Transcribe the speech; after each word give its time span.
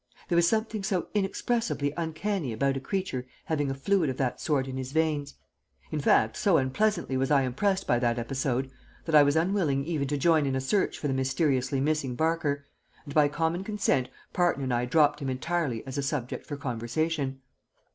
There 0.29 0.35
was 0.35 0.47
something 0.47 0.83
so 0.83 1.09
inexpressibly 1.13 1.93
uncanny 1.95 2.53
about 2.53 2.75
a 2.75 2.79
creature 2.79 3.27
having 3.45 3.69
a 3.69 3.75
fluid 3.75 4.09
of 4.09 4.17
that 4.17 4.41
sort 4.41 4.67
in 4.67 4.75
his 4.77 4.93
veins. 4.93 5.35
In 5.91 5.99
fact, 6.01 6.35
so 6.37 6.57
unpleasantly 6.57 7.17
was 7.17 7.29
I 7.29 7.43
impressed 7.43 7.85
by 7.85 7.99
that 7.99 8.17
episode 8.17 8.71
that 9.05 9.13
I 9.13 9.21
was 9.21 9.35
unwilling 9.35 9.85
even 9.85 10.07
to 10.07 10.17
join 10.17 10.47
in 10.47 10.55
a 10.55 10.59
search 10.59 10.97
for 10.97 11.07
the 11.07 11.13
mysteriously 11.13 11.79
missing 11.79 12.15
Barker, 12.15 12.65
and 13.05 13.13
by 13.13 13.27
common 13.27 13.63
consent 13.63 14.09
Parton 14.33 14.63
and 14.63 14.73
I 14.73 14.85
dropped 14.85 15.19
him 15.21 15.29
entirely 15.29 15.85
as 15.85 15.99
a 15.99 16.01
subject 16.01 16.47
for 16.47 16.57
conversation. 16.57 17.41